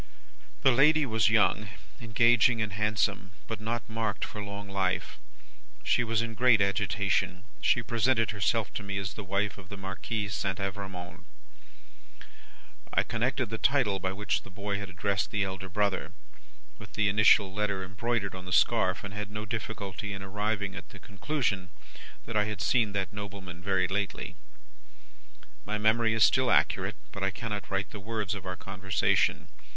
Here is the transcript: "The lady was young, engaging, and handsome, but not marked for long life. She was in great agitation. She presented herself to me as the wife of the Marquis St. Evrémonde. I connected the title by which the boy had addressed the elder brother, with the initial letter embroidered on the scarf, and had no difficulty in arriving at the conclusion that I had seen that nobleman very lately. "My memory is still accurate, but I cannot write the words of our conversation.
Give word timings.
"The 0.63 0.71
lady 0.71 1.05
was 1.05 1.29
young, 1.29 1.69
engaging, 2.01 2.59
and 2.59 2.73
handsome, 2.73 3.33
but 3.45 3.61
not 3.61 3.87
marked 3.87 4.25
for 4.25 4.43
long 4.43 4.67
life. 4.67 5.19
She 5.83 6.03
was 6.03 6.23
in 6.23 6.33
great 6.33 6.59
agitation. 6.59 7.43
She 7.61 7.83
presented 7.83 8.31
herself 8.31 8.73
to 8.73 8.81
me 8.81 8.97
as 8.97 9.13
the 9.13 9.23
wife 9.23 9.59
of 9.59 9.69
the 9.69 9.77
Marquis 9.77 10.29
St. 10.29 10.57
Evrémonde. 10.57 11.23
I 12.91 13.03
connected 13.03 13.51
the 13.51 13.59
title 13.59 13.99
by 13.99 14.11
which 14.11 14.41
the 14.41 14.49
boy 14.49 14.79
had 14.79 14.89
addressed 14.89 15.29
the 15.29 15.43
elder 15.43 15.69
brother, 15.69 16.13
with 16.79 16.93
the 16.93 17.07
initial 17.07 17.53
letter 17.53 17.83
embroidered 17.83 18.33
on 18.33 18.45
the 18.45 18.51
scarf, 18.51 19.03
and 19.03 19.13
had 19.13 19.29
no 19.29 19.45
difficulty 19.45 20.13
in 20.13 20.23
arriving 20.23 20.75
at 20.75 20.89
the 20.89 20.97
conclusion 20.97 21.69
that 22.25 22.35
I 22.35 22.45
had 22.45 22.61
seen 22.63 22.93
that 22.93 23.13
nobleman 23.13 23.61
very 23.61 23.87
lately. 23.87 24.35
"My 25.63 25.77
memory 25.77 26.15
is 26.15 26.23
still 26.23 26.49
accurate, 26.49 26.95
but 27.11 27.21
I 27.21 27.29
cannot 27.29 27.69
write 27.69 27.91
the 27.91 27.99
words 27.99 28.33
of 28.33 28.47
our 28.47 28.55
conversation. 28.55 29.47